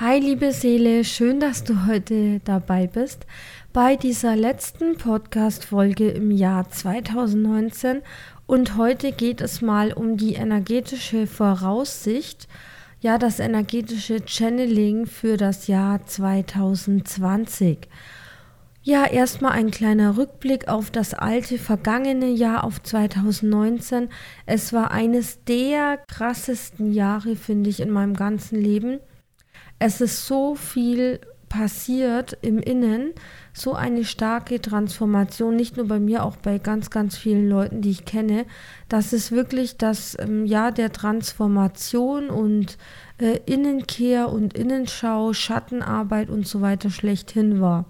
[0.00, 3.26] Hi liebe Seele, schön, dass du heute dabei bist
[3.74, 8.00] bei dieser letzten Podcast-Folge im Jahr 2019
[8.46, 12.48] und heute geht es mal um die energetische Voraussicht,
[13.00, 17.80] ja das energetische Channeling für das Jahr 2020.
[18.82, 24.08] Ja, erstmal ein kleiner Rückblick auf das alte vergangene Jahr, auf 2019.
[24.46, 29.00] Es war eines der krassesten Jahre, finde ich, in meinem ganzen Leben
[29.80, 33.12] es ist so viel passiert im Innen,
[33.52, 37.90] so eine starke Transformation, nicht nur bei mir, auch bei ganz, ganz vielen Leuten, die
[37.90, 38.46] ich kenne,
[38.88, 42.78] dass es wirklich das ähm, Jahr der Transformation und
[43.18, 47.86] äh, Innenkehr und Innenschau, Schattenarbeit und so weiter schlechthin war.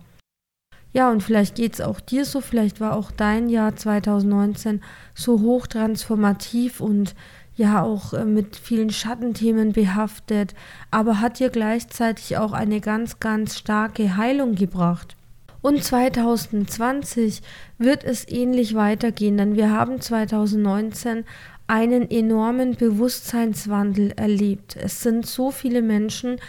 [0.93, 4.81] Ja, und vielleicht geht es auch dir so, vielleicht war auch dein Jahr 2019
[5.15, 7.15] so hochtransformativ und
[7.61, 10.55] ja auch äh, mit vielen Schattenthemen behaftet,
[10.91, 15.17] aber hat ihr gleichzeitig auch eine ganz, ganz starke Heilung gebracht.
[15.63, 17.43] Und 2020
[17.79, 21.25] wird es ähnlich weitergehen, denn wir haben 2019
[21.67, 24.75] einen enormen Bewusstseinswandel erlebt.
[24.75, 26.41] Es sind so viele Menschen,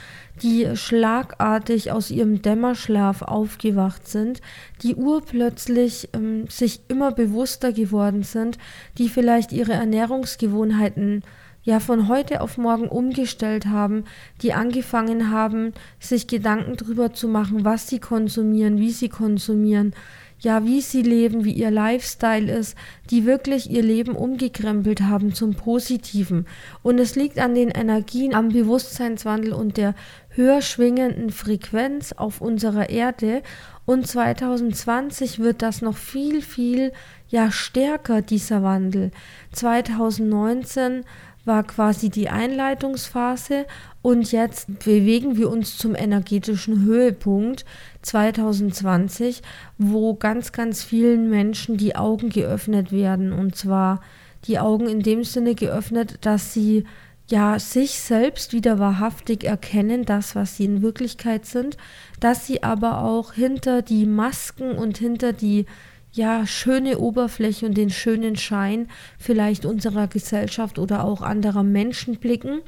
[0.41, 4.41] die schlagartig aus ihrem Dämmerschlaf aufgewacht sind,
[4.81, 8.57] die urplötzlich ähm, sich immer bewusster geworden sind,
[8.97, 11.21] die vielleicht ihre Ernährungsgewohnheiten
[11.63, 14.05] ja von heute auf morgen umgestellt haben,
[14.41, 19.93] die angefangen haben, sich Gedanken darüber zu machen, was sie konsumieren, wie sie konsumieren,
[20.41, 22.75] ja, wie sie leben, wie ihr Lifestyle ist,
[23.11, 26.47] die wirklich ihr Leben umgekrempelt haben zum Positiven.
[26.81, 29.93] Und es liegt an den Energien, am Bewusstseinswandel und der
[30.29, 33.43] höher schwingenden Frequenz auf unserer Erde.
[33.85, 36.91] Und 2020 wird das noch viel, viel,
[37.29, 39.11] ja, stärker, dieser Wandel.
[39.51, 41.03] 2019
[41.45, 43.65] war quasi die Einleitungsphase
[44.01, 47.65] und jetzt bewegen wir uns zum energetischen Höhepunkt
[48.01, 49.41] 2020,
[49.77, 53.31] wo ganz, ganz vielen Menschen die Augen geöffnet werden.
[53.33, 54.01] Und zwar
[54.45, 56.85] die Augen in dem Sinne geöffnet, dass sie
[57.27, 61.77] ja sich selbst wieder wahrhaftig erkennen, das, was sie in Wirklichkeit sind,
[62.19, 65.65] dass sie aber auch hinter die Masken und hinter die
[66.11, 72.61] ja, schöne Oberfläche und den schönen Schein vielleicht unserer Gesellschaft oder auch anderer Menschen blicken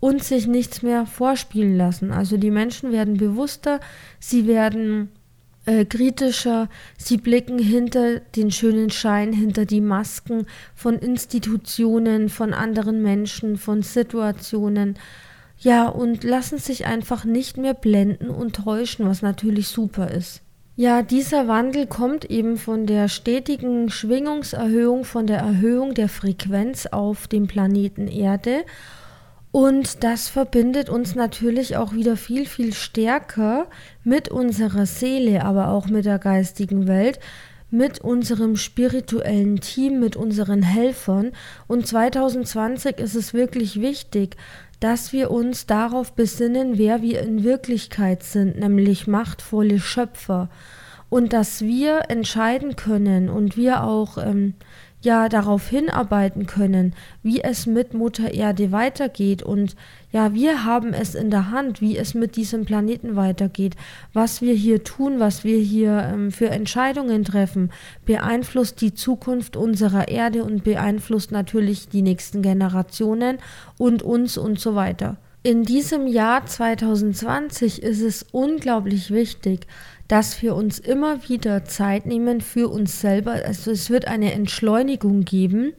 [0.00, 2.12] und sich nichts mehr vorspielen lassen.
[2.12, 3.80] Also die Menschen werden bewusster,
[4.18, 5.10] sie werden
[5.66, 6.68] äh, kritischer,
[6.98, 13.82] sie blicken hinter den schönen Schein, hinter die Masken von Institutionen, von anderen Menschen, von
[13.82, 14.98] Situationen.
[15.58, 20.43] Ja, und lassen sich einfach nicht mehr blenden und täuschen, was natürlich super ist.
[20.76, 27.28] Ja, dieser Wandel kommt eben von der stetigen Schwingungserhöhung, von der Erhöhung der Frequenz auf
[27.28, 28.64] dem Planeten Erde.
[29.52, 33.68] Und das verbindet uns natürlich auch wieder viel, viel stärker
[34.02, 37.20] mit unserer Seele, aber auch mit der geistigen Welt,
[37.70, 41.30] mit unserem spirituellen Team, mit unseren Helfern.
[41.68, 44.36] Und 2020 ist es wirklich wichtig,
[44.84, 50.50] dass wir uns darauf besinnen, wer wir in Wirklichkeit sind, nämlich machtvolle Schöpfer.
[51.08, 54.52] Und dass wir entscheiden können und wir auch ähm,
[55.04, 59.76] ja darauf hinarbeiten können, wie es mit Mutter Erde weitergeht und
[60.14, 63.74] ja, wir haben es in der Hand, wie es mit diesem Planeten weitergeht.
[64.12, 67.72] Was wir hier tun, was wir hier ähm, für Entscheidungen treffen,
[68.06, 73.38] beeinflusst die Zukunft unserer Erde und beeinflusst natürlich die nächsten Generationen
[73.76, 75.16] und uns und so weiter.
[75.46, 79.66] In diesem Jahr 2020 ist es unglaublich wichtig,
[80.08, 83.32] dass wir uns immer wieder Zeit nehmen für uns selber.
[83.44, 85.74] Also es wird eine Entschleunigung geben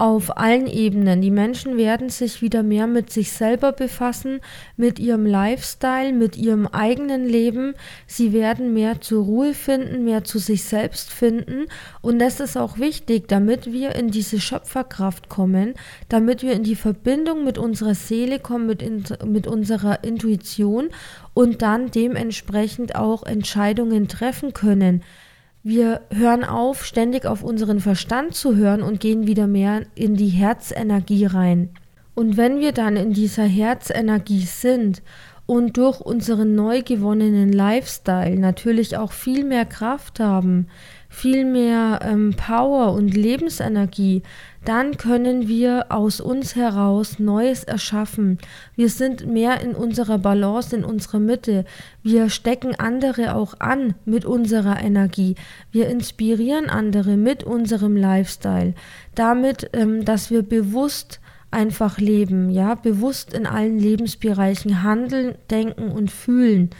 [0.00, 1.20] auf allen Ebenen.
[1.20, 4.40] Die Menschen werden sich wieder mehr mit sich selber befassen,
[4.78, 7.74] mit ihrem Lifestyle, mit ihrem eigenen Leben.
[8.06, 11.66] Sie werden mehr zur Ruhe finden, mehr zu sich selbst finden.
[12.00, 15.74] Und das ist auch wichtig, damit wir in diese Schöpferkraft kommen,
[16.08, 20.88] damit wir in die Verbindung mit unserer Seele kommen, mit, in, mit unserer Intuition
[21.34, 25.02] und dann dementsprechend auch Entscheidungen treffen können.
[25.62, 30.28] Wir hören auf, ständig auf unseren Verstand zu hören und gehen wieder mehr in die
[30.28, 31.68] Herzenergie rein.
[32.14, 35.02] Und wenn wir dann in dieser Herzenergie sind
[35.44, 40.68] und durch unseren neu gewonnenen Lifestyle natürlich auch viel mehr Kraft haben,
[41.10, 44.22] viel mehr ähm, Power und Lebensenergie,
[44.64, 48.38] dann können wir aus uns heraus Neues erschaffen.
[48.76, 51.64] Wir sind mehr in unserer Balance, in unserer Mitte.
[52.02, 55.34] Wir stecken andere auch an mit unserer Energie.
[55.72, 58.74] Wir inspirieren andere mit unserem Lifestyle.
[59.14, 61.20] Damit, ähm, dass wir bewusst
[61.50, 66.70] einfach leben, ja, bewusst in allen Lebensbereichen handeln, denken und fühlen.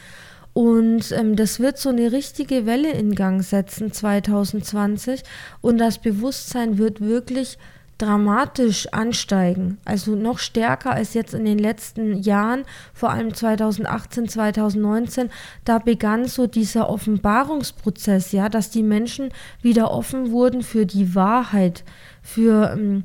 [0.61, 5.23] Und ähm, das wird so eine richtige Welle in Gang setzen 2020
[5.63, 7.57] und das Bewusstsein wird wirklich
[7.97, 15.31] dramatisch ansteigen, also noch stärker als jetzt in den letzten Jahren, vor allem 2018, 2019,
[15.65, 19.31] da begann so dieser Offenbarungsprozess, ja, dass die Menschen
[19.63, 21.85] wieder offen wurden für die Wahrheit,
[22.21, 23.05] für ähm,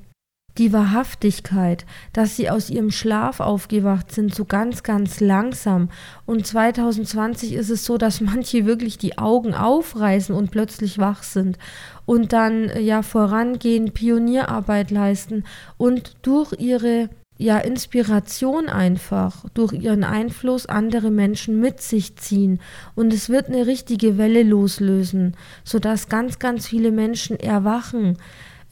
[0.58, 5.90] die Wahrhaftigkeit, dass sie aus ihrem Schlaf aufgewacht sind, so ganz, ganz langsam.
[6.26, 11.58] Und 2020 ist es so, dass manche wirklich die Augen aufreißen und plötzlich wach sind
[12.06, 15.44] und dann äh, ja vorangehen, Pionierarbeit leisten
[15.78, 22.62] und durch ihre ja, Inspiration einfach, durch ihren Einfluss andere Menschen mit sich ziehen.
[22.96, 25.36] Und es wird eine richtige Welle loslösen,
[25.66, 28.18] sodass ganz, ganz viele Menschen erwachen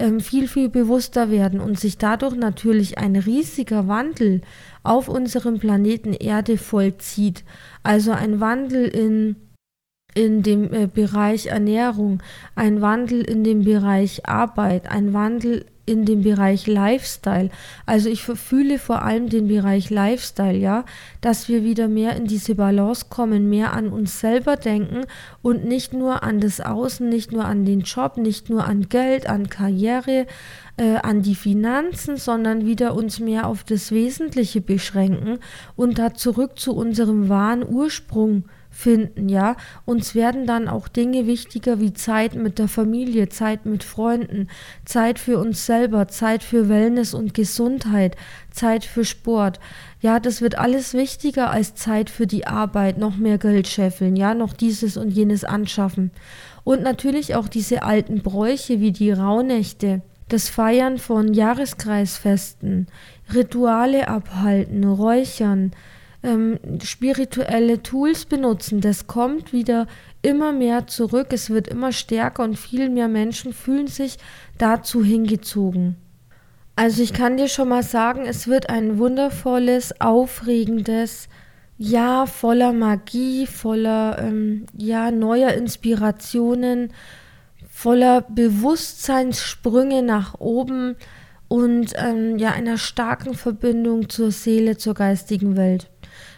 [0.03, 4.41] ähm, viel, viel bewusster werden und sich dadurch natürlich ein riesiger Wandel
[4.83, 7.45] auf unserem Planeten Erde vollzieht.
[7.83, 9.38] Also ein Wandel in
[10.15, 12.21] in dem äh, Bereich Ernährung,
[12.53, 17.50] ein Wandel in dem Bereich Arbeit, ein Wandel in dem Bereich Lifestyle.
[17.85, 20.85] Also ich fühle vor allem den Bereich Lifestyle, ja,
[21.19, 25.01] dass wir wieder mehr in diese Balance kommen, mehr an uns selber denken
[25.41, 29.27] und nicht nur an das Außen, nicht nur an den Job, nicht nur an Geld,
[29.27, 30.25] an Karriere,
[30.77, 35.39] äh, an die Finanzen, sondern wieder uns mehr auf das Wesentliche beschränken
[35.75, 39.56] und da zurück zu unserem wahren Ursprung finden, ja.
[39.86, 44.50] Uns werden dann auch Dinge wichtiger wie Zeit mit der Familie, Zeit mit Freunden,
[44.84, 48.18] Zeit für uns selber, Zeit für Wellness und Gesundheit,
[48.52, 49.60] Zeit für Sport.
[50.02, 54.34] Ja, das wird alles wichtiger als Zeit für die Arbeit, noch mehr Geld scheffeln, ja,
[54.34, 56.12] noch dieses und jenes anschaffen.
[56.64, 62.88] Und natürlich auch diese alten Bräuche wie die Rauhnächte, das Feiern von Jahreskreisfesten,
[63.34, 65.72] Rituale abhalten, Räuchern,
[66.24, 68.81] ähm, spirituelle Tools benutzen.
[68.81, 69.88] Das kommt wieder
[70.22, 71.28] immer mehr zurück.
[71.31, 74.18] Es wird immer stärker und viel mehr Menschen fühlen sich
[74.58, 75.98] dazu hingezogen.
[76.75, 81.28] Also ich kann dir schon mal sagen, es wird ein wundervolles, aufregendes,
[81.78, 86.94] Jahr voller Magie, voller ähm, ja neuer Inspirationen,
[87.70, 90.96] voller Bewusstseinssprünge nach oben
[91.48, 95.90] und ähm, ja einer starken Verbindung zur Seele, zur geistigen Welt.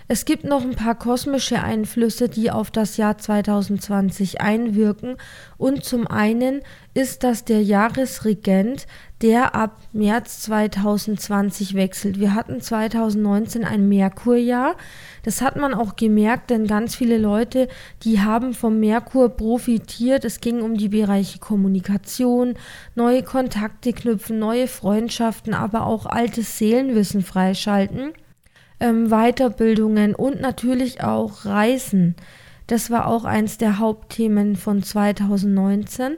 [0.08, 5.18] Es gibt noch ein paar kosmische Einflüsse, die auf das Jahr 2020 einwirken.
[5.58, 6.62] Und zum einen
[6.94, 8.86] ist das der Jahresregent,
[9.24, 12.20] der ab März 2020 wechselt.
[12.20, 14.76] Wir hatten 2019 ein Merkurjahr.
[15.24, 17.68] Das hat man auch gemerkt, denn ganz viele Leute,
[18.04, 20.24] die haben vom Merkur profitiert.
[20.24, 22.54] Es ging um die Bereiche Kommunikation,
[22.94, 28.14] neue Kontakte knüpfen, neue Freundschaften, aber auch altes Seelenwissen freischalten
[28.80, 32.16] ähm, Weiterbildungen und natürlich auch Reisen.
[32.68, 36.16] Das war auch eins der Hauptthemen von 2019.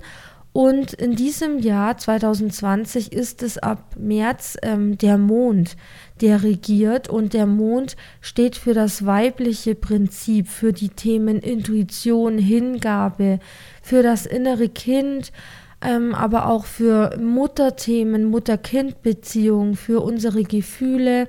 [0.53, 5.77] Und in diesem Jahr 2020 ist es ab März ähm, der Mond,
[6.19, 7.09] der regiert.
[7.09, 13.37] Und der Mond steht für das weibliche Prinzip, für die Themen Intuition, Hingabe,
[13.83, 15.31] für das innere Kind,
[15.81, 21.27] ähm, aber auch für Mutterthemen, Mutter-Kind-Beziehung, für unsere Gefühle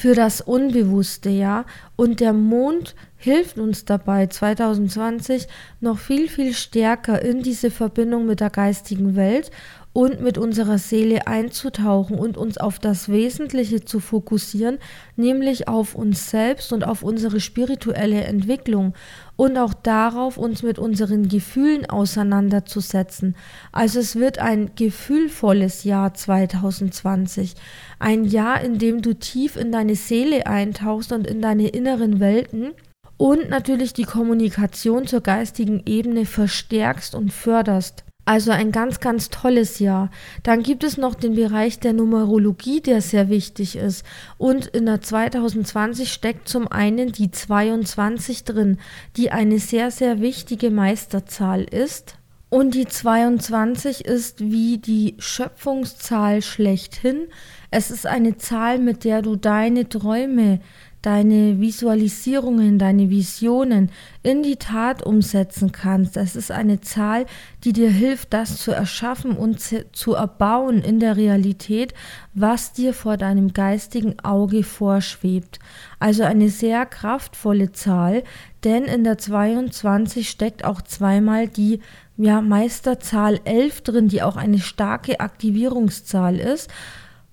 [0.00, 1.66] für das Unbewusste, ja.
[2.00, 5.46] Und der Mond hilft uns dabei, 2020
[5.80, 9.50] noch viel, viel stärker in diese Verbindung mit der geistigen Welt
[9.92, 14.78] und mit unserer Seele einzutauchen und uns auf das Wesentliche zu fokussieren,
[15.16, 18.94] nämlich auf uns selbst und auf unsere spirituelle Entwicklung
[19.34, 23.34] und auch darauf, uns mit unseren Gefühlen auseinanderzusetzen.
[23.72, 27.54] Also es wird ein gefühlvolles Jahr 2020,
[27.98, 32.72] ein Jahr, in dem du tief in deine Seele eintauchst und in deine inneren Welten
[33.16, 38.04] und natürlich die Kommunikation zur geistigen Ebene verstärkst und förderst.
[38.24, 40.10] Also ein ganz, ganz tolles Jahr.
[40.44, 44.04] Dann gibt es noch den Bereich der Numerologie, der sehr wichtig ist.
[44.38, 48.78] Und in der 2020 steckt zum einen die 22 drin,
[49.16, 52.18] die eine sehr, sehr wichtige Meisterzahl ist.
[52.50, 57.28] Und die 22 ist wie die Schöpfungszahl schlechthin.
[57.70, 60.60] Es ist eine Zahl, mit der du deine Träume,
[61.02, 63.90] deine Visualisierungen, deine Visionen
[64.22, 66.16] in die Tat umsetzen kannst.
[66.16, 67.26] Es ist eine Zahl,
[67.64, 71.94] die dir hilft, das zu erschaffen und zu erbauen in der Realität,
[72.34, 75.58] was dir vor deinem geistigen Auge vorschwebt.
[75.98, 78.22] Also eine sehr kraftvolle Zahl,
[78.64, 81.80] denn in der 22 steckt auch zweimal die
[82.18, 86.70] ja, Meisterzahl 11 drin, die auch eine starke Aktivierungszahl ist.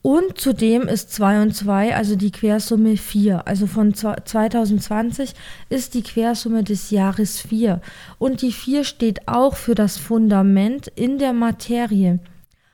[0.08, 3.46] Und zudem ist 2 und 2, also die Quersumme 4.
[3.46, 5.34] Also von 2020
[5.68, 7.82] ist die Quersumme des Jahres 4.
[8.18, 12.20] Und die 4 steht auch für das Fundament in der Materie.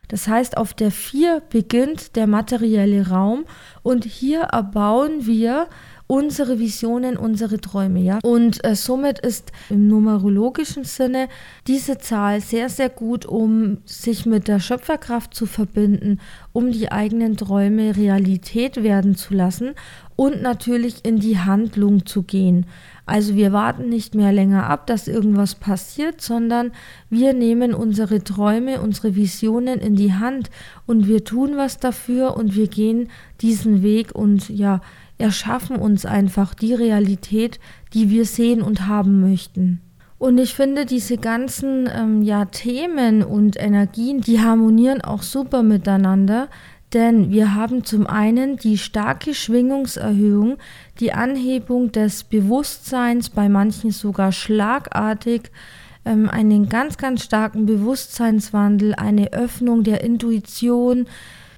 [0.09, 3.45] Das heißt, auf der 4 beginnt der materielle Raum
[3.81, 5.69] und hier erbauen wir
[6.07, 8.19] unsere Visionen, unsere Träume, ja.
[8.23, 11.27] Und äh, somit ist im numerologischen Sinne
[11.67, 16.19] diese Zahl sehr, sehr gut, um sich mit der Schöpferkraft zu verbinden,
[16.51, 19.73] um die eigenen Träume Realität werden zu lassen
[20.15, 22.65] und natürlich in die Handlung zu gehen.
[23.05, 26.71] Also wir warten nicht mehr länger ab, dass irgendwas passiert, sondern
[27.09, 30.49] wir nehmen unsere Träume, unsere Visionen in die Hand
[30.85, 33.09] und wir tun was dafür und wir gehen
[33.41, 34.79] diesen Weg und ja,
[35.23, 37.57] erschaffen uns einfach die Realität,
[37.93, 39.79] die wir sehen und haben möchten.
[40.17, 46.49] Und ich finde, diese ganzen ähm, ja, Themen und Energien, die harmonieren auch super miteinander,
[46.91, 50.57] denn wir haben zum einen die starke Schwingungserhöhung,
[50.99, 55.51] die Anhebung des Bewusstseins, bei manchen sogar schlagartig,
[56.03, 61.07] ähm, einen ganz, ganz starken Bewusstseinswandel, eine Öffnung der Intuition,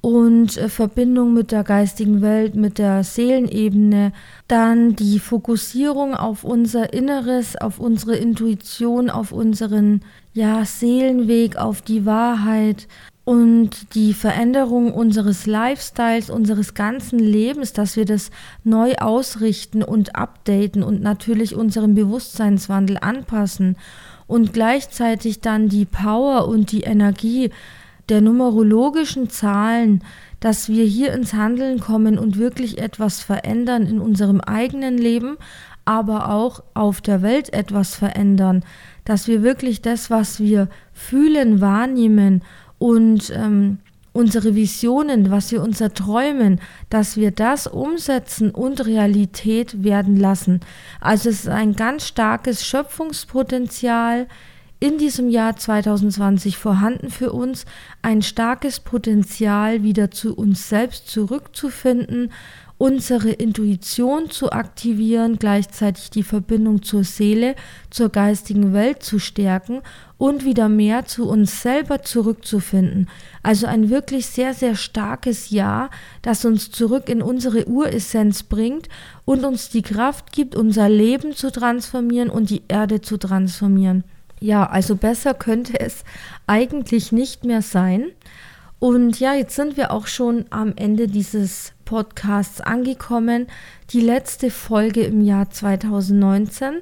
[0.06, 4.12] und äh, Verbindung mit der geistigen Welt, mit der Seelenebene,
[4.48, 12.06] dann die Fokussierung auf unser Inneres, auf unsere Intuition, auf unseren ja, Seelenweg, auf die
[12.06, 12.88] Wahrheit
[13.24, 18.30] und die Veränderung unseres Lifestyles, unseres ganzen Lebens, dass wir das
[18.64, 23.76] neu ausrichten und updaten und natürlich unseren Bewusstseinswandel anpassen
[24.28, 27.50] und gleichzeitig dann die Power und die Energie
[28.10, 30.04] der numerologischen Zahlen,
[30.40, 35.38] dass wir hier ins Handeln kommen und wirklich etwas verändern in unserem eigenen Leben,
[35.86, 38.64] aber auch auf der Welt etwas verändern,
[39.06, 42.44] dass wir wirklich das, was wir fühlen, wahrnehmen
[42.80, 43.80] und ähm,
[44.16, 50.62] unsere Visionen, was wir uns erträumen, dass wir das umsetzen und Realität werden lassen.
[51.02, 54.28] Also es ist ein ganz starkes Schöpfungspotenzial,
[54.80, 57.66] in diesem Jahr 2020 vorhanden für uns,
[58.02, 62.32] ein starkes Potenzial wieder zu uns selbst zurückzufinden,
[62.78, 67.56] unsere Intuition zu aktivieren, gleichzeitig die Verbindung zur Seele,
[67.90, 69.82] zur geistigen Welt zu stärken
[70.18, 73.10] und wieder mehr zu uns selber zurückzufinden.
[73.44, 75.90] Also ein wirklich sehr, sehr starkes Jahr,
[76.22, 78.90] das uns zurück in unsere Uressenz bringt
[79.24, 84.04] und uns die Kraft gibt, unser Leben zu transformieren und die Erde zu transformieren.
[84.40, 86.04] Ja, also besser könnte es
[86.48, 88.12] eigentlich nicht mehr sein.
[88.80, 93.48] Und ja, jetzt sind wir auch schon am Ende dieses Podcasts angekommen.
[93.92, 96.82] Die letzte Folge im Jahr 2019.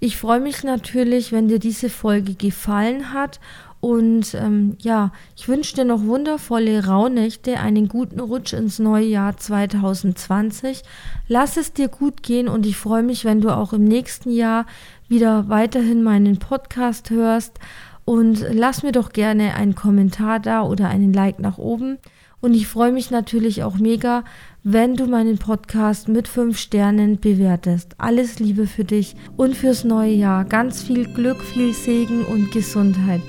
[0.00, 3.40] Ich freue mich natürlich, wenn dir diese Folge gefallen hat.
[3.84, 9.36] Und ähm, ja, ich wünsche dir noch wundervolle Rauhnächte, einen guten Rutsch ins neue Jahr
[9.36, 10.80] 2020.
[11.28, 14.64] Lass es dir gut gehen und ich freue mich, wenn du auch im nächsten Jahr
[15.06, 17.58] wieder weiterhin meinen Podcast hörst.
[18.06, 21.98] Und lass mir doch gerne einen Kommentar da oder einen Like nach oben.
[22.40, 24.24] Und ich freue mich natürlich auch mega,
[24.62, 27.96] wenn du meinen Podcast mit fünf Sternen bewertest.
[27.98, 30.46] Alles Liebe für dich und fürs neue Jahr.
[30.46, 33.20] Ganz viel Glück, viel Segen und Gesundheit.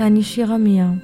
[0.00, 0.96] Deine Shiramia.